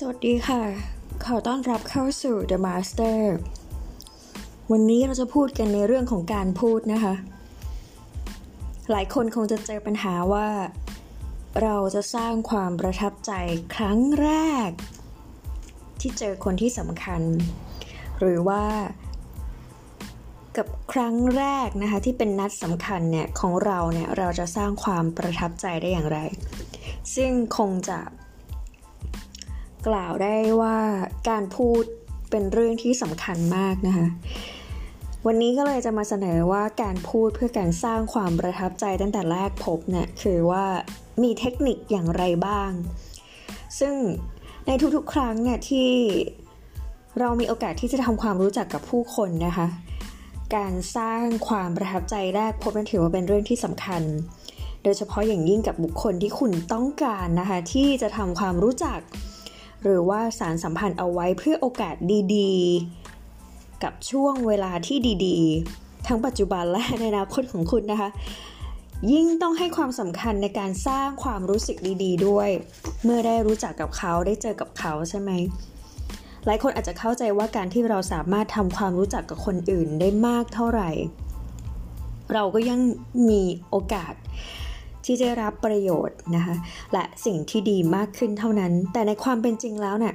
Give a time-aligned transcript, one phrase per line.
[0.00, 0.62] สวัสดีค่ะ
[1.24, 3.18] ขอต้อนรับเข้าสู่ The Master
[4.72, 7.14] วันนี้เราจะพูดกันในเรื่องของการพูดนะคะ
[8.90, 10.48] หลายคนคงจะเจอปัญหาว่า
[11.62, 13.32] เราจะสร้างความประทับใจ
[13.74, 14.30] ครั้งแร
[14.68, 14.70] ก
[16.00, 17.22] ที่เจอคนที่สำคัญ
[18.20, 18.64] หรือว่า
[20.56, 26.18] กับครั้งแรกนะคะที่เป็นนัดสำคัญเนี่ยของเราเนี่ยเราจะสร้างความประทับใจได้อย่างไร
[27.14, 27.98] ซึ่งคงจะ
[29.88, 30.76] กล่าวได้ว่า
[31.28, 31.82] การพูด
[32.30, 34.06] เป็นเรื่องที่สำคัญมากนะคะ
[35.26, 40.64] วันนี้ก็เลยจะมาเสนอว่าการพูดเพื่อการสร้างความประทับใจตั้งแต่แรกพบเนี่ยคือว่า
[41.22, 42.70] มีเทคนิคอย่างไรบ้าง
[43.80, 43.94] ซึ่ง
[44.66, 45.90] ในทุกๆ ครั้งเนี่ยที่
[47.20, 49.66] เรามีโอกาสที่จะทำความรู้จักกับผู้คนนะคะ
[50.56, 54.02] การสร้างความประทับใจแรกพบนั้นถือว่าเป็นเรื่องที่สำคัญ
[54.82, 58.98] โดยเฉพาะอย่างยิ่งกับบุคคลที่คุณต้องการนะคะ ที่จะทำความรู้จัก
[59.82, 61.96] หรือว่าสารสัมพันธ์เอาไว้เพื่อโอกาส
[62.36, 68.08] ดีๆ กับช่วงเวลาที่ดีๆ ทั้งปัจจุบันและในอนาคตของคุณนะคะ
[69.12, 72.48] ยิ่งต้องให้ความสำคัญในการสร้างความรู้สึกดีๆ ด้วย
[73.04, 75.30] เมื่อได้รู้จักกับเขาได้เจอกับเขาใช่ไหม
[76.46, 80.90] หลายคนอาจจะเข้าใจว่าการที่เราสามารถทำความรู้จักกับคนอื่นได้มากเท่าไหร่
[82.32, 82.80] เราก็ยัง
[83.28, 84.14] มีโอกาส
[85.06, 86.56] ที่จะรับประโยชน์นะคะ
[86.92, 90.14] และสิ่งที่ดีมากขึ้นเท่านั้น แต่ในความเป็นจริงแล้วเนี่ย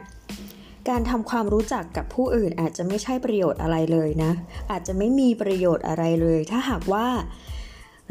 [0.90, 4.32] การทำความรู้จักกับผู้อื่นอาจจะไม่ใช่ประโยชน์อะไรเลยนะ
[4.72, 7.08] อาจจะไม่มีประโยชน์อะไรเลย ถ้าหากว่า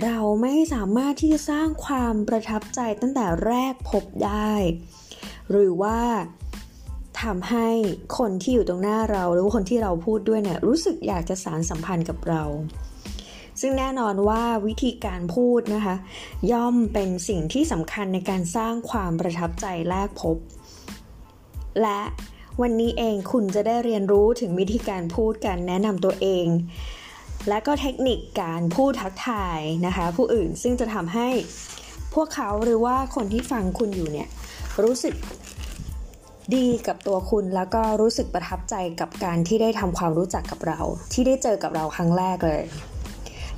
[0.05, 4.53] เราไม่สามารถที่จะสร้างความประทับใจตั้งแต่แรกพบได้
[5.51, 5.99] หรือว่า
[7.23, 7.69] ทำให้
[8.19, 12.43] คนที่อยู่ตรงหน้าเราหรือคนที่เราพูดด้วยเนี่ยรู้สึกอยากจะสารสัมพันธ์กับเรา
[13.61, 15.97] ซึ่งแน่นอนว่าวิธีการพูดนะคะ
[16.53, 20.37] ย่อมเป็นสิ่งที่สำคัญในการสร้างความประทับใจแรกพบ
[21.83, 22.01] และ
[22.61, 26.47] วันนี้เองคุณจะได้เรียนรู้ถึงวิธีการพูดการแนะนำตัวเอง
[27.49, 31.29] และก็เทคนิคการพูดทักทายนะคะ ผู้อื่นซึ่งจะทำให้
[32.15, 34.29] พวกเขาหรือว่าคนที่ฟังคุณอยู่เนี่ย
[34.83, 35.15] รู้สึก
[36.55, 40.81] ดีกับตัวคุณแล้วก็รู้สึกประทับใจกับการที่ได้ทำความรู้จักกับเรา
[41.13, 42.63] ที่ได้เจอกับเราครั้งแรกเลย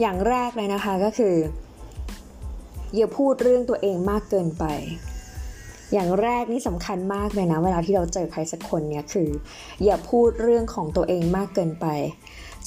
[0.03, 1.37] อย่างแรกเลยนะคะก็คือ
[2.97, 4.65] อย่าพูดเรื่องตัวเองมากเกินไป
[5.93, 9.29] อย่างแรกนี่สำคัญมากเลยนะ เวลาที่เราเจอใครสักคนเนี่ยคือ
[9.85, 11.87] อย่าพูดเรื่องของตัวเองมากเกินไป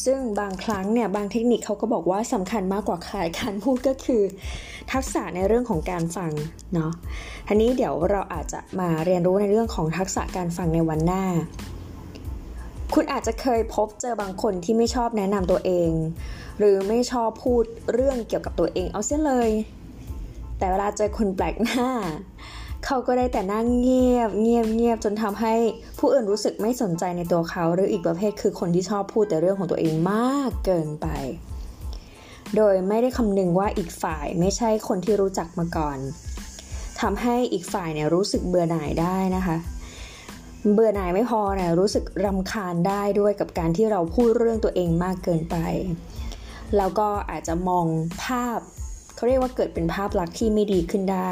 [0.06, 4.22] ซึ่งบางครั้งเนี่ยบางเทคนิคเขาก็บอกว่าสำคัญมากกว่าขายการพูดก็คือ
[4.92, 6.32] ทักษะในเรื่องของการฟัง
[6.74, 6.92] เนาะ
[7.48, 11.24] ทีนี้เดี๋ยวเราอาจจะมาเรียนรู้ในเรื่องของทักษะการฟังในวันหน้า
[12.94, 15.92] คุณอาจจะเคยพบเจอบางคนที่ไม่ชอบแนะนำตัวเอง
[16.60, 19.52] หรือไม่ชอบพูดเรื่องเกี่ยวกับตัวเองเอาเสียเลย
[20.58, 21.90] แต่เวลาเจอคนแปลกหน้า
[22.86, 25.54] เขาก็ได้แต่นั่งเงียบเงียบเงียบจนทำให้
[26.00, 31.08] ผู้อื่นรู้สึกไม่สนใจในตัวเขา หรืออีกประเภทคือคนที่ชอบพูดแต่เรื่องของตัวเองมากเกินไป
[32.56, 35.98] โดยไม่ได้คำนึงว่าอีกฝ่ายไม่ใช่คนที่รู้จักมาก่อน
[37.02, 39.58] ทำให้อีกฝ่ายเนี่ยรู้สึกเบื่อหน่ายได้นะคะ
[40.74, 45.56] เบื่อหน่ายไม่พอนะรู้สึกรำคาญได้ด้วยกับการที่เราพูดเรื่องตัวเองมากเกินไป
[46.78, 47.86] แล้วก็อาจจะมอง
[48.24, 48.60] ภาพ
[49.16, 51.32] เขาเรียกว่าเกิดเป็นภาพลักษณ์ที่ไม่ดีขึ้นได้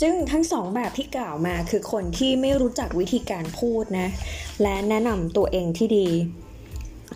[0.00, 4.08] ซึ่งทั้งสองแบบที่กล่าวมาคือคนที่ไม่รู้จักวิธีการพูดนะ
[4.62, 6.08] และแนะนำตัวเองที่ดี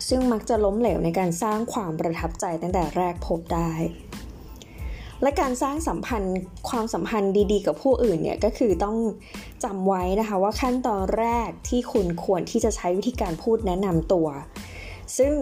[0.09, 3.71] ซึ่งมักจะล้มเหลวในการสร้างความประทับใจตั้งแต่แรกพบได้
[5.21, 6.39] และการสร้างสัมพันธ์
[6.69, 8.97] ความสัมพันธ์ดีๆ กับผู้อื่นเนี่ยก็คือต้อง
[9.63, 14.27] จำไว้นะคะว่าขั้นตอนแรกที่คุณควรที่จะใช้วิธีการพูดแนะนำตัว
[15.17, 15.33] ซึ่ง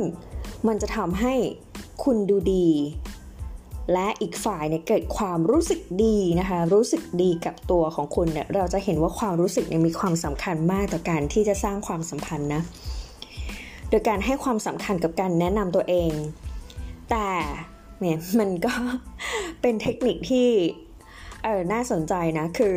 [0.67, 1.33] มันจะทำให้
[2.03, 2.67] คุณดูดี
[3.93, 12.61] และอีกฝ่ายเนี่ยเกิดความรู้สึกดีนะคะ รู้สึกดีกับตัวของคุณเนี่ยเราจะเห็นว่าความรู้สึกเนี่ยมีความสำคัญมากต่อการที่จะสร้างความสัมพันธ์นะ
[13.89, 16.11] โดยการให้ความสำคัญกับการแนะนำตัวเอง
[17.11, 17.29] แต่
[17.99, 18.73] เนี่ยมันก็
[19.62, 20.50] เป็นเทคนิคที่
[21.44, 22.75] เออน่าสนใจนะ คือ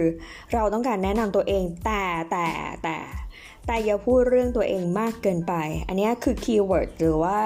[0.55, 2.47] เราต้องการแนะนำตัวเองแต่แต่
[2.83, 2.97] แต่
[3.67, 5.55] แต่อย่าพูดเรื่องตัวเองมากเกินไป
[5.89, 7.39] อันนี้คือ keyword หรือว่า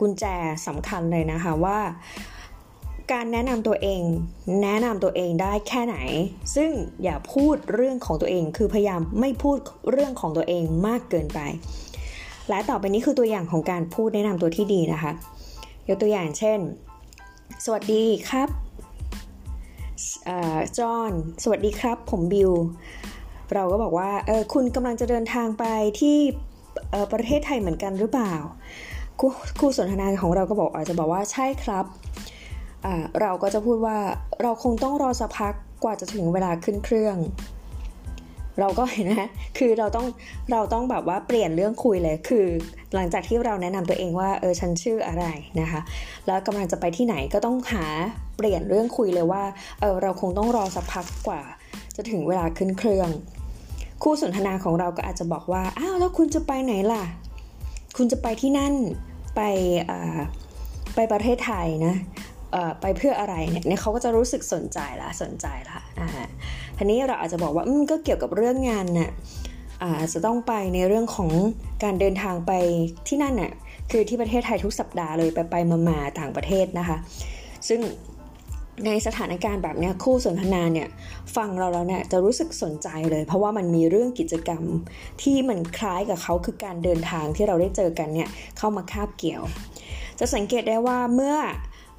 [0.00, 0.24] กุญแจ
[0.66, 1.78] สำคัญเลยนะคะว่า
[3.12, 4.02] การแนะนำตัวเอง
[4.62, 5.96] แนะนำตัวเองได้แค่ไหน
[6.56, 6.70] ซึ่ง
[7.02, 9.58] อย่าพูดเรื่องของตัวเอง คือพยายามไม่พูด
[9.90, 11.40] เรื่องของตัวเองมากเกินไป
[12.48, 15.12] และต่อไปนี้คือตัวอย่างของการพูดแนะนำตัวที่ดีนะคะ
[15.88, 16.58] ยกตัวอย่างเช่น
[17.64, 18.48] สวัสดีครับ
[20.78, 21.12] จอห์น
[21.42, 22.52] สวัสดีครับ ผมบิล
[23.54, 25.64] เราก็บอกว่าเออคุณกำลังจะเดินทางไป
[26.00, 26.18] ที่
[27.12, 28.34] ประเทศไทยเหมือนกันหรือเปล่า
[29.58, 31.84] ครูสนทนาของเราก็บอกอาจจะบอกว่าใช่ครับ
[33.20, 33.98] เราก็จะพูดว่า
[34.42, 35.54] เราคงต้องรอสักพัก
[35.84, 37.16] กว่าจะถึงเวลาขึ้นเครื่อง
[38.60, 40.06] เราก็เห็นนะคือเราต้อง
[40.52, 42.46] เราต้องแบบว่าเปลี่ยนเรื่องคุยเลยคือ
[42.94, 45.24] หลังจากที่เราแนะนำตัวเองว่าเออฉันชื่ออะไร
[45.60, 45.80] นะคะ
[46.26, 47.84] แล้วกำลังจะไปที่ไหนก็ต้องหา
[48.36, 49.42] เปลี่ยนเรื่องคุยเลยว่า
[49.80, 51.42] เออเราคงต้องรอสักพักกว่า
[51.96, 53.08] จะถึงเวลาขึ้นเครื่อง
[54.02, 57.04] คู่สนทนาของเราก็อาจจะบอกว่า อ้าวแล้วคุณจะไปไหนล่ะ
[57.96, 58.74] คุณจะไปที่นั่น
[59.36, 59.40] ไป
[60.94, 61.94] ไปประเทศไทยนะ
[62.80, 66.08] ไปเพื่ออะไรเนี่ยเขาก็จะรู้สึกสนใจละสนใจละอ่า
[66.76, 69.10] ทีนี้เราอาจจะบอกว่าอืมก็เกี่ยวกับเรื่องงานน่ะ
[69.82, 71.30] อาจจะต้องไปในเรื่องของ
[71.84, 72.52] การเดินทางไป
[73.08, 73.52] ที่นั่นน่ะ
[73.90, 76.98] คือที่ประเทศไทยทุกสัปดาห์เลยไปไปมามาต่างประเทศนะคะ
[77.68, 77.80] ซึ่ง
[78.86, 80.88] ในสถานการณ์แบบนี้คู่สนทนาเนี่ย
[81.36, 84.62] ฟังเราแล้วเนี่ยจะรู้สึกสนใจเลย เพราะว่ามันมีเรื่องกิจกรรม
[85.22, 88.28] ที่มันคล้ายกับเขาคือการเดินทางที่เราได้เจอกันเนี่ย
[88.58, 89.42] เข้ามาคาบเกี่ยว
[90.18, 91.36] จะสังเกตได้ว่าเมื่อ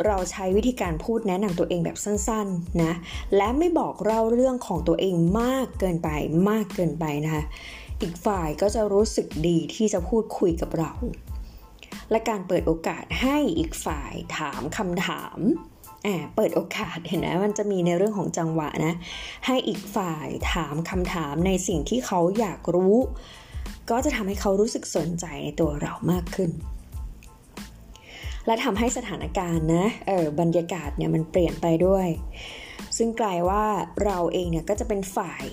[0.06, 2.94] เราใช้วิธีการพูดแนะนำตัวเองแบบสั้นๆนะ
[3.38, 6.10] และไม่บอกเล่าเรื่องของตัวเองมากเกินไป
[6.50, 7.44] มากเกินไปนะคะ
[8.02, 10.92] อีกฝ่ายก็จะรู้สึกดีที่จะพูดคุยกับเรา
[12.12, 15.40] และการเปิดโอกาสให้อีกฝ่ายถามคำถาม
[16.36, 18.94] เปิดโอกาสเห็นไหมมันจะมีในเรื่องของจังหวะนะ
[19.46, 22.96] ให้อีกฝ่ายถามคำถามในสิ่งที่เขาอยากรู้
[23.90, 26.52] ก็จะทำให้เขารู้สึกสนใจในตัวเรามากขึ้น
[28.46, 32.08] และทำให้สถานการณ์นะเออบรรยากาศเนี่ยมันเปลี่ยนไปด้วย
[32.98, 33.66] ซึ่งกลายว่า
[34.06, 35.44] เราเองเนี่ยก็จะเป็นฝ่าย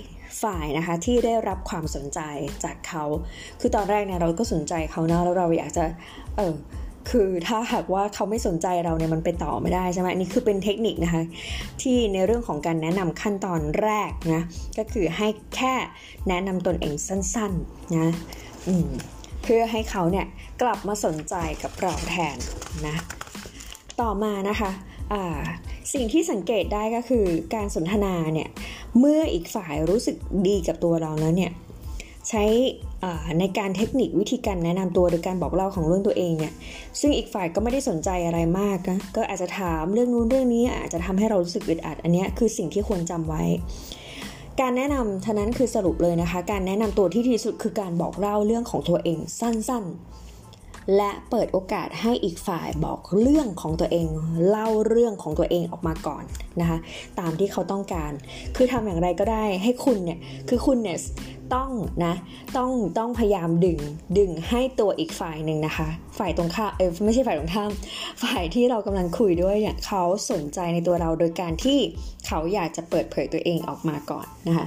[0.43, 2.21] ฝ่ายนะคะที่ได้รับความสนใจ
[2.65, 3.05] จากเขา
[3.61, 5.85] คือตอนแรกเนี่ยเราก็สนใจเขานะแล้วเราอยากจะ
[6.37, 6.55] เออ
[7.11, 11.23] คือถ้าหากว่าเขาไม่สนใจเราเนี่ยมันไปต่อไม่ได้ใช่ไหมนี่คือเป็นเทคนิคนะคะ
[11.83, 14.43] ที่ในเรื่องของการแนะนำขั้นตอนแรกนะ
[14.79, 15.75] ก็คือให้แค่
[16.29, 18.09] แนะนำตนเองสั้นๆนะ
[19.43, 20.27] เพื่อให้เขาเนี่ย
[20.63, 22.37] กลับมาสนใจกับเราแทน
[22.87, 22.97] นะ
[24.01, 24.71] ต่อมานะคะ
[25.93, 28.49] สิ่งที่สังเกตได้ก็คือการสนทนาเนี่ย
[28.99, 30.17] เมื่ออีกฝ่ายรู้สึก
[30.47, 31.53] ดีกับตัวเราแล้วเนี่ย
[32.29, 32.45] ใช้
[33.39, 36.55] ในการเทคนิควิธีการแนะนำตัวหรือการบอกเล่าของเรื่องตัวเองเนี่ย
[37.01, 43.43] ซึ่งอีกฝ่ายก็ไม่ได้สนใจอะไรมากนะก็อาจจะถามเรื่องนู้นเรื่องนี้อาจจะทำให้เรารู้สึกอึดอัดอันนี้คือสิ่งที่ควรจำไว้
[44.61, 54.07] การแนะนำฉะนั้นคือสรุปเลยนะคะ การแนะนำตัวที่ดีสุดคือการบอกเล่าเรื่องของตัวเองสั้นๆ และเปิดโอกาสให้อีกฝ่ายบอกเรื่องของตัวเอง
[54.49, 56.25] เล่าเรื่องของตัวเองออกมาก่อน
[56.61, 56.79] นะคะ
[57.19, 58.13] ตามที่เขาต้องการ
[58.57, 60.19] คือทำอย่างไรก็ได้ให้คุณเนี่ย
[60.49, 60.99] คือคุณเนี่ย
[61.55, 61.71] ต้อง
[62.05, 62.15] นะ
[62.57, 63.79] ต้องต้องพยายามดึง
[64.19, 67.71] ดึงให้ตัวอีกฝ่ายหนึ่งนะคะ ฝ่ายตรงข้ามเออไม่ใช่ฝ่ายตรงข้าม
[68.23, 71.79] ฝ่ายที่เรากำลังคุยด้วยเนี่ยเขาสนใจในตัวเราโดยการที่
[72.27, 74.67] เขาอยากจะเปิดเผยตัวเองออกมาก่อนนะคะ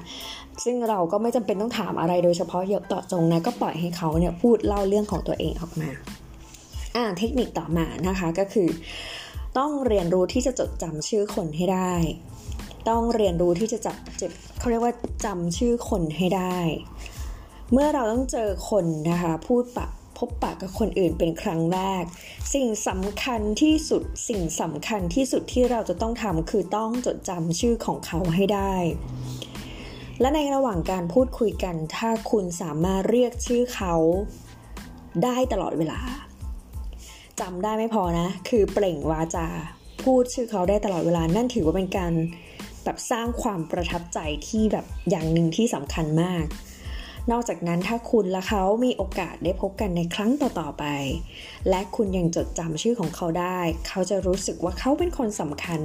[0.64, 5.90] ซึ่งเราก็ไม่จำเป็นต้องถามอะไรโดยเฉพาะเยอะต่อจงนะก็ปล่อยให้เขาเนี่ยพูดเล่าเรื่องของตัวเองออกมา
[6.96, 8.70] อ่าเทคนิคต่อมานะคะก็คือ
[9.58, 11.94] ต้องเรียนรู้ที่จะจดจำชื่อคนให้ได้
[12.90, 14.94] ต้องเรียนรู้ที่จะจับเจ็บเขาเรียกว่า
[15.26, 16.58] จำชื่อคนให้ได้
[17.72, 19.88] เมื่อเราต้องเจอคนนะคะพูดปะ
[20.18, 22.04] พบปะกับคนอื่นเป็นครั้งแรก
[22.54, 28.74] สิ่งสำคัญที่สุดสิ่งสำคัญที่สุดที่เราจะต้องทำคือต้องจดจำชื่อของเขาให้ได้
[30.20, 33.94] และในระหว่างการพูดคุยกัน ถ้าคุณสามารถเรียกชื่อเขา
[35.24, 36.00] ได้ตลอดเวลา
[37.40, 39.48] จำได้ไม่พอนะ คือเปล่งวาจา
[40.04, 42.14] พูดชื่อเขาได้ตลอดเวลานั่นถือว่าเป็นการ
[42.84, 46.46] แบบสร้างความประทับใจที่แบบอย่างหนึ่งที่สำคัญมาก
[47.32, 50.86] นอกจากนั้นถ้าคุณและเขามีโอกาสได้พบกันในครั้งต่อๆไป
[51.70, 55.82] และคุณยังจดจำชื่อของเขาได้ เขาจะรู้สึกว่าเขาเป็นคนสำคัญ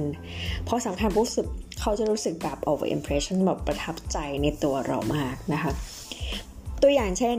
[0.63, 1.47] เพราะสำคัญรู้สึก
[1.79, 5.71] เขาจะรู้สึกแบบ over impression แบบประทับใจในตัวเรามากนะคะ
[6.81, 7.37] ตัวอย่างเช่น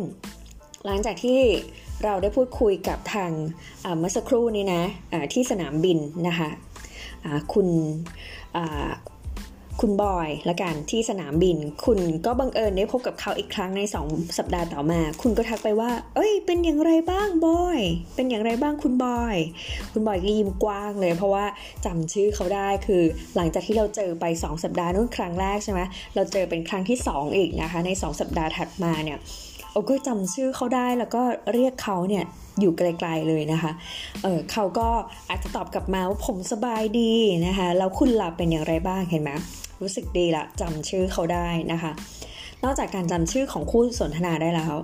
[0.86, 1.40] หลังจากที่
[2.04, 3.30] เราได้พูดคุยกับทาง
[3.98, 5.98] เมื่อสักครู่นี้นะะที่สนามบิน
[6.28, 7.68] นะคะะคุณ
[9.82, 17.80] คุณบอยละกันที่สนามบิน คุณก็บังเอิญได้พบกับเขาอีกครั้งใน 2 สัปดาห์ต่อมา คุณก็ทักไปว่า เอ้ย เป็นอย่างไรบ้างบอย
[18.14, 19.36] เป็นอย่างไรบ้างคุณบอย
[19.92, 21.44] คุณบอยก็ยิ้มกว้างเลย เพราะว่า
[21.84, 23.02] จำชื่อเขาได้คือ
[23.36, 25.80] หลังจากที่เราเจอไป 2 สัปดาห์นู้นครั้งแรกใช่ไหม
[26.14, 29.18] เราเจอเป็นครั้งที่ 2 อีกนะคะ ใน 2 สัปดาห์ถัดมาเนี่ย
[29.72, 32.24] โอ้ก็จำชื่อเขาได้แล้วก็เรียกเขาเนี่ย
[32.60, 33.72] อยู่ไกลๆเลยนะคะ
[34.22, 34.88] เออเขาก็
[35.28, 37.12] อาจจะตอบกลับมาว่าผมสบายดี
[37.46, 39.32] นะคะ แล้วคุณหลับเป็นอย่างไรบ้างเห็นไหม
[39.80, 41.92] รู้สึกดีละจำชื่อเขาได้นะคะ
[42.64, 44.74] นอกจากการจำชื่อของคู่สนทนาได้แล้ว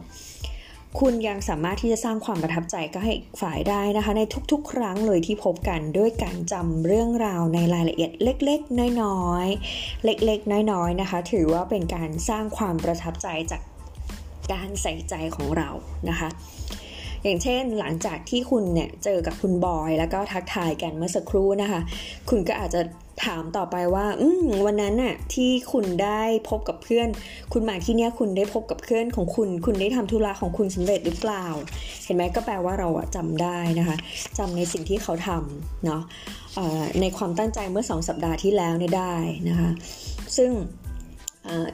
[1.01, 4.23] คุณยังสามารถที่จะสร้างความประทับใจก็ให้ฝ่ายได้นะคะ ใน
[4.53, 13.63] ทุกๆ ครั้งเลยที่พบกันด้วยการจำเรื่องราวในรายละเอียดเล็กๆ น้อยๆ เล็กๆ น้อยๆ นะคะ ถือว่าเป็นการสร้างความประทับใจจาก
[14.53, 15.69] การใส่ใจของเรา
[16.09, 16.29] นะคะ
[17.23, 21.81] อย่างเช่นหลังจากที่คุณเนี่ยเจอกับคุณบอย แล้วก็ทักทายกันเมื่อสักครู่นะคะ
[22.31, 22.81] คุณก็อาจจะ
[23.25, 24.29] ถามต่อไปว่า อื
[24.67, 27.09] วันนั้นน่ะที่คุณได้พบกับเพื่อน
[27.53, 31.45] คุณมาที่เนี้ยคุณได้พบกับเพื่อนของคุณ คุณได้ทำธุระของคุณสำเร็จหรือเปล่า
[32.05, 33.97] เห็นไหมก็แปลว่าเราอะจำได้นะคะ
[34.39, 36.03] จำในสิ่งที่เขาทำเนาะ
[37.01, 39.15] ในความตั้งใจเมื่อสองสัปดาห์ที่แล้วเนี่ยได้
[39.49, 39.71] นะคะ
[40.37, 40.51] ซึ่ง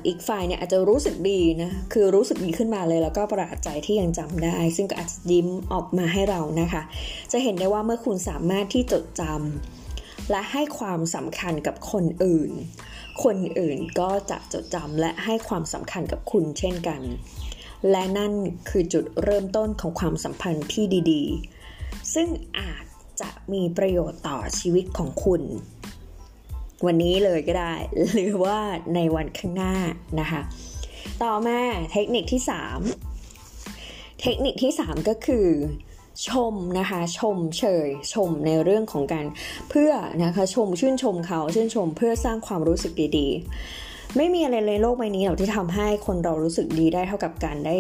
[0.07, 6.83] อีกฝ่ายเนี่ยอาจจะรู้สึกดีนะ คือรู้สึกดีขึ้นมาเลย แล้วก็ประหลาดใจที่ยังจำได้ ซึ่งก็อาจจะยิ้มออกมาให้เรานะคะ
[7.33, 9.79] จะเห็นได้ว่าเมื่อคุณสามารถที่จดจำ
[10.30, 12.50] และให้ความสำคัญกับคนอื่น
[13.25, 17.00] คนอื่นก็จะจดจำและให้ความสำคัญกับคุณเช่นกัน
[17.90, 18.32] และนั่น
[18.68, 22.84] คือจุดเริ่มต้นของความสัมพันธ์ที่ดีๆ ซึ่งอาจ
[23.20, 25.42] จะมีประโยชน์ต่อชีวิตของคุณ
[26.87, 27.75] วันนี้เลยก็ได้
[28.12, 28.58] หรือว่า
[28.94, 29.75] ในวันข้างหน้า
[30.20, 30.40] นะคะ
[31.22, 31.60] ต่อมา
[31.92, 32.42] เทคนิคที่
[33.30, 35.46] 3 เทคนิคที่ 3 ก็คือ
[36.29, 39.26] ชมนะคะชมเชยชมในเรื่องของการ
[39.71, 39.93] เพื่อ
[40.25, 47.76] นะคะชมชื่นชมเขาชื่นชมเพื่อสร้างความรู้สึกดีๆ ไม่มีอะไรในโลกใบนี้หรอกที่ทำให้คนเรารู้สึกดีได้เท่ากับการได้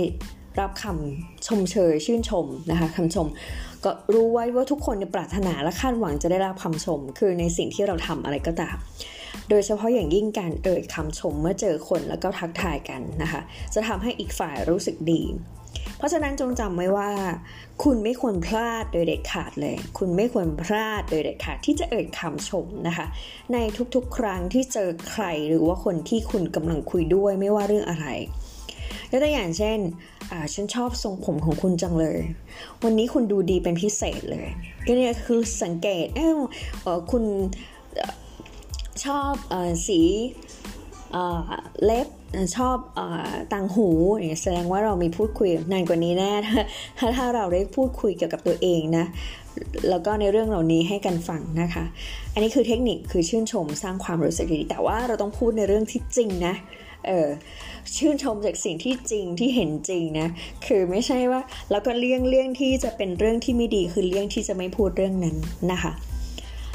[0.60, 3.26] รับคำชมเชยชื่นชมนะคะคำชม
[3.84, 8.76] ก็รู้ไว้ว่าทุกคนปรารถนาและคาดหวังจะได้รับคำชม คือในสิ่งที่เราทำอะไรก็ตาม
[9.48, 13.40] โดยเฉพาะอย่างยิ่งการเอ่ยคำชมเมื่อเจอคนแล้วก็ทักทายกันนะคะ
[13.74, 15.22] จะทำให้อีกฝ่ายรู้สึกดี
[15.96, 17.10] เพราะฉะนั้นจงจำไว้ว่า
[17.84, 23.06] คุณไม่ควรพลาดโดยเด็ดขาดเลย คุณไม่ควรพลาดโดยเด็ดขาดที่จะเอ่ยคำชมนะคะ
[23.52, 23.56] ใน
[23.94, 28.06] ทุกๆ ครั้งที่เจอใครหรือว่าคนที่คุณกำลังคุยด้วยไม่ว่าเรื่องอะไร
[29.10, 29.78] ยกตัวอย่างเช่น
[30.54, 32.18] ฉันชอบทรงผมของคุณจังเลย
[32.84, 34.46] วันนี้คุณดูดีเป็นพิเศษเลย
[34.86, 36.20] ก็เนี่ยคือสังเกต เอ
[36.96, 37.24] อคุณ
[39.04, 39.54] ชอบอ
[39.86, 40.00] สี
[41.84, 42.08] เล็บ
[42.56, 42.76] ชอบ
[43.52, 43.88] ต่างหู
[44.42, 46.32] แสดงว่าเรามีพูดคุยนานกว่านี้แน่
[46.98, 49.04] ถ้าถ้าเราได้พูดคุยเกี่ยวกับตัวเองนะ
[49.90, 51.84] แล้วก็ในเรื่องเหล่านี้ให้กันฟังนะคะ
[52.32, 56.54] อันนี้คือเทคนิคคือชื่นชมสร้างความรู้สึกดีแต่ว่าเราต้องพูดในเรื่องที่จริงนะ
[57.06, 57.28] เออ
[57.96, 60.28] ชื่นชมจากสิ่งที่จริงที่เห็นจริงนะ
[60.66, 65.36] คือไม่ใช่ว่าแล้วก็เลี่ยงเลี่ยงที่จะเป็นเรื่องที่ไม่ดีคือเลี่ยงที่จะไม่พูดเรื่องนั้น
[65.72, 65.92] นะคะ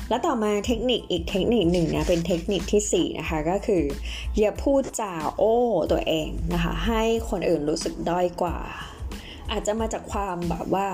[0.10, 3.84] แล้วต่อมาเทคนิคอีกเทคนิคหนึ่งนะเป็นเทคนิคที่4นะคะก็คือ
[4.40, 5.56] อย่าพูดจาโอ้
[5.92, 8.58] ตัวเองนะคะ ให้คนอื่นรู้สึกด้อยกว่า
[9.52, 10.88] อาจจะมาจากความแบบว่า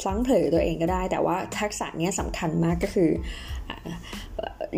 [0.00, 3.10] พลั้งเผยตัวเองก็ได้ แต่ว่าทักษะนี้สำคัญมากก็คือ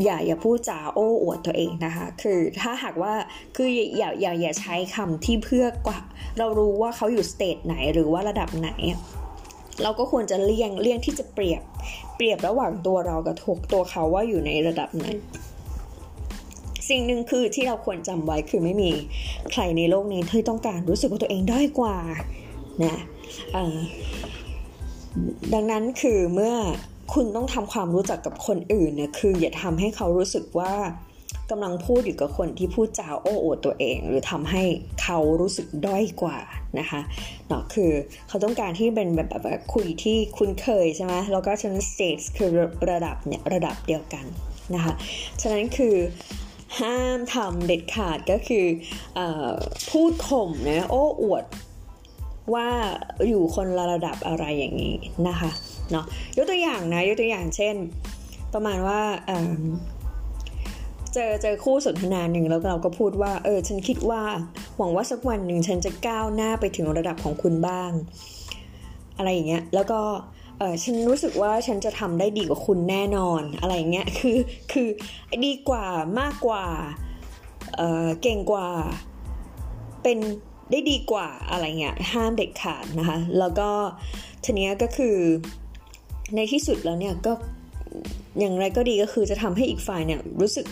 [0.05, 3.15] อย่าอย่าพูดจาโอ้อวดตัวเองนะคะ คือถ้าหากว่า
[3.57, 3.69] คือ
[3.99, 5.99] อย่าอย่าอย่าใช้คำที่เพื่อกว่า
[6.39, 8.71] เรารู้ว่าเขาอยู่สเตจไหนหรือว่าระดับไหน
[9.83, 11.63] เราก็ควรจะเลี่ยงเลี่ยงที่จะเปรียบ
[12.17, 15.05] เปรียบระหว่างตัวเรากับถูกตัวเขาว่าอยู่ในระดับไหน
[16.89, 18.91] สิ่งหนึ่งคือที่เราควรจำไว้คือไม่มี
[19.53, 21.97] ใครในโลกนี้ที่ต้องการรู้สึกว่าตัวเองด้อยกว่า
[22.85, 22.97] นะ
[25.55, 26.55] ดังนั้นคือเมื่อ
[27.15, 30.73] คุณต้องทำความรู้จักกับคนอื่นเนี่ยคือ อย่าทำให้เขารู้สึกว่า
[31.51, 34.63] กำลังพูดอยู่กับคนที่พูดจาโอ้อวดตัวเอง หรือทำให้
[35.03, 36.39] เขารู้สึกด้อยกว่า
[36.81, 37.01] นะคะ
[37.49, 37.91] เนาะคือ
[38.29, 42.51] เขาต้องการที่เป็นแบบแบบคุยที่คุ้นเคยใช่ไหมแล้วก็ฉะนั้นสเตจคือ
[42.91, 44.25] ระดับเนี่ยระดับเดียวกัน
[44.75, 44.93] นะคะ
[45.41, 45.97] ฉะนั้นคือ
[46.81, 48.67] ห้ามทำเด็ดขาดก็คือ
[49.19, 49.21] อ
[49.91, 51.45] พูดข่มนะโอ้อวด
[52.55, 52.69] ว่า
[53.29, 54.97] อยู่คนละระดับอะไรอย่างนี้
[55.29, 55.51] นะคะ
[55.91, 56.05] เนาะ
[56.37, 57.75] ยกตัวอย่างนะยกตัวอย่างเช่น
[58.55, 59.01] ประมาณว่า
[61.19, 64.23] เจอเจอคู่สนทนาหนึ่งแล้วเราก็พูดว่า เออ ฉันคิดว่า
[64.77, 67.91] หวังว่าสักวันหนึ่งฉันจะก้าวหน้าไปถึงระดับของคุณบ้าง
[69.17, 70.01] อะไรอย่างเงี้ย แล้วก็
[70.59, 74.39] เออฉันรู้สึกว่าฉันจะทำได้ดีกว่าคุณแน่นอนอะไรเงี้ยคือ
[74.73, 74.89] คือ
[75.45, 75.87] ดีกว่า
[76.21, 76.65] มากกว่า
[77.77, 78.69] เออเก่งกว่า
[80.03, 80.19] เป็น
[80.71, 83.71] ได้ดีกว่าอะไรเงี้ยห้ามเด็ดขาดนะคะ แล้วก็
[84.45, 85.17] ทีเนี้ยก็คือ
[86.37, 87.33] ในที่สุดแล้วเนี่ยก็
[88.39, 90.67] อย่างไรก็ดีก็คือจะทำให้อีกฝ่ายเนี่ยรู้สึก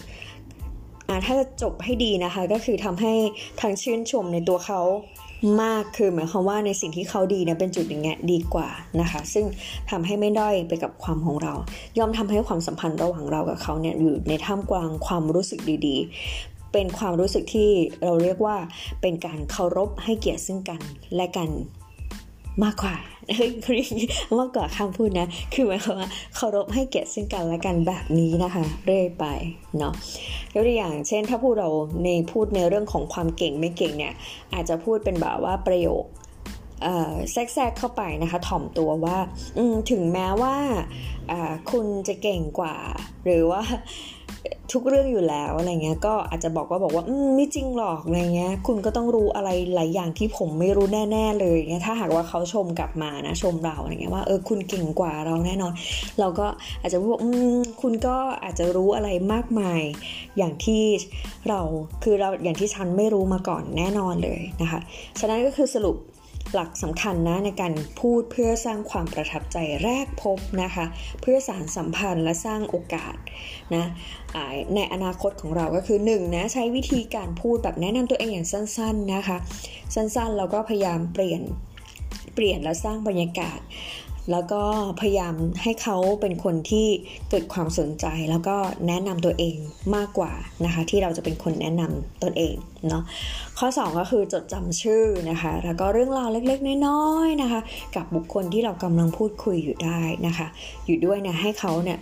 [1.24, 3.12] ถ้าจะจบให้ดีนะคะ ก็คือทำให้
[3.60, 4.80] ทางชื่นชมในตัวเขา
[5.62, 8.68] มากคือหมายความว่าในสิ่งที่เขาดีเนี่ยเป็นจุดอย่างเงี้ยดีกว่า
[9.00, 9.44] นะคะ ซึ่ง
[9.90, 11.54] ทำให้ไม่ด้อยไปกับความของเรา
[11.98, 17.70] ยอมทำให้ความสัมพันธ์ระหว่างเรากับเขาเนี่ยอยู่ในท่ามกลางความรู้สึกดีๆ เป็นความรู้สึกที่
[18.04, 18.56] เราเรียกว่า
[19.00, 20.80] เป็นการเคารพให้เกียรติซึ่งกัน
[21.16, 21.48] และกัน
[22.62, 22.96] มากกว่า
[23.36, 23.50] เฮ้ย
[24.38, 29.24] มากกว่าคำพูดนะ คือหมายความว่าเคารพให้เกียรติซึ่งกันและกันแบบนี้นะคะ เรื่อยไป
[29.78, 29.94] เนาะ
[30.54, 31.70] ยกตัวอย่างเช่นถ้าพูดเรา
[32.02, 34.14] ในพูดในเรื่องของความเก่งไม่เก่งเนี่ย
[34.52, 36.04] อาจจะพูดเป็นแบบว่าประโยค
[37.32, 39.18] แทรกเข้าไปนะคะถ่อมตัวว่า
[39.90, 40.56] ถึงแม้ว่า
[41.70, 42.76] คุณจะเก่งกว่า
[43.24, 43.62] หรือว่า
[44.72, 55.72] ทุกเรื่องอยู่แล้วอะไรเงี้ยก็อาจจะบอกว่าบอกว่าอืมไม่จริงหรอกอะไรเงี้ย คุณก็ต้องรู้อะไรหลายอย่างที่ผมไม่รู้แน่ ๆ เลยเงี้ยถ้าหากว่าเขาชมกลับมานะชมเราอะไรเงี้ยว่าเออคุณเก่งกว่าเราแน่นอน
[56.20, 56.46] เราก็
[56.80, 59.82] อาจจะบอกอืมคุณก็อาจจะรู้อะไรมากมาย
[60.38, 60.82] อย่างที่
[61.48, 61.60] เรา
[62.02, 64.80] คือเราอย่างที่ฉันไม่รู้มาก่อนแน่นอนเลยนะคะ
[65.20, 65.96] ฉะนั้นก็คือสรุป
[66.54, 70.84] หลักสำคัญนะในการพูดเพื่อสร้างความประทับใจแรกพบนะคะ
[71.20, 73.16] เพื่อสารสัมพันธ์และสร้างโอกาส
[73.74, 73.84] นะ
[74.74, 79.38] ในอนาคตของเราก็คือ1นนะใช้วิธีการพูดแบบแนะนำตัวเองอย่างสั้นๆนะคะ
[79.94, 81.42] สั้นๆเราก็พยายามเปลี่ยน
[82.34, 83.58] เปลี่ยนและสร้างบรรยากาศ
[84.30, 84.62] แล้วก็
[85.00, 86.86] พยายามให้เขาเป็นคนที่
[87.30, 88.56] เกิดความสนใจ แล้วก็
[88.88, 89.56] แนะนำตัวเอง
[89.96, 90.32] มากกว่า
[90.64, 92.56] นะคะ ที่เราจะเป็นคนแนะนำตนเอง
[92.88, 93.02] เนาะ
[93.58, 97.60] ข้อ 2 ก็คือจดจำชื่อนะคะ แล้วก็เรื่องราวเล็กๆ น้อยๆนะคะ
[97.96, 100.46] กับบุคคลที่เรากำลังพูดคุยอยู่ได้นะคะ
[100.86, 101.98] อยู่ด้วยนะให้เขาเนี่ย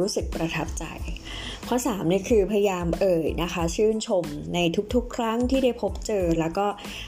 [0.00, 0.84] รู้สึกประทับใจ
[1.68, 4.58] ข้อ3เนี่ยคือพยายามเอ่ยนะคะ ชื่นชมใน
[4.94, 6.66] ทุกๆ ครั้งที่ได้พบเจอ แล้วก็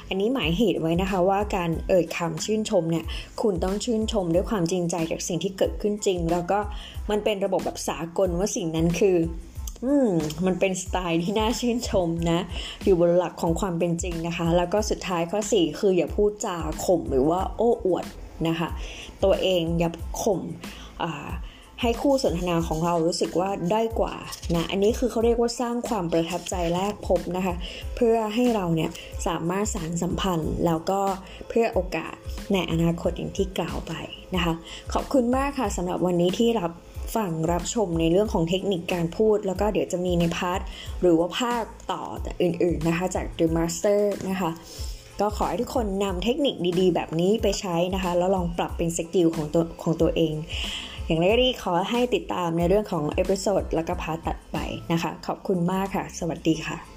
[0.08, 3.04] อันนี้หมายเหตุไว้นะคะว่าการเอ่ยคำชื่นชมเนี่ย
[3.42, 6.58] คุณต้องชื่นชมด้วยความจริงใจจากสิ่งที่เกิดขึ้นจริง แล้วก็
[7.10, 9.16] มันเป็นระบบแบบสากลว่าสิ่งนั้นคือ
[9.84, 10.10] อืม
[10.46, 12.40] มันเป็นสไตล์ที่น่าชื่นชมนะ
[12.84, 18.04] อยู่บนหลักของความเป็นจริงนะคะ แล้วก็สุดท้ายข้อ 4 คืออย่าพูดจาข่มหรือว่าโอ้อวด
[18.48, 18.68] นะคะ
[19.24, 19.90] ตัวเองอย่า
[20.22, 20.40] ข่ม
[21.02, 21.30] อ่า
[21.82, 24.14] ให้คู่สนทนาของเรารู้สึกว่าได้กว่า
[24.54, 27.54] นะอันนี้คือเขาเรียกว่าสร้างความประทับใจแรกพบนะคะ
[27.96, 28.90] เพื่อให้เราเนี่ย
[29.26, 31.00] สามารถสารสัมพันธ์ แล้วก็
[31.48, 32.14] เพื่อโอกาส
[32.52, 33.92] ในอนาคตอย่างที่กล่าวไป
[34.34, 34.54] นะคะ
[34.92, 36.72] ขอบคุณมากค่ะสำหรับวันนี้ที่รับ
[37.16, 40.60] ฟังรับชมในเรื่องของเทคนิคการพูด แล้วก็เดี๋ยวจะมีในพาร์ท
[41.00, 44.50] หรือว่าภาคต่อแต่อื่นๆนะคะจาก The Master นะคะ
[45.20, 50.34] ก็ขอให้ทุกคนนำเทคนิคดีๆ แบบนี้ไปใช้นะคะ แล้วลองปรับเป็น skill ของตัวของตัวเอง
[51.10, 54.56] อย่างไรก็ดีขอให้ติดตามในเรื่องของ episode แล้วก็ part ถัดไป
[54.92, 56.89] นะคะ ขอบคุณมากค่ะ สวัสดีค่ะ